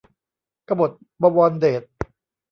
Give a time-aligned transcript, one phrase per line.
[0.69, 1.83] กบฏบวรเดช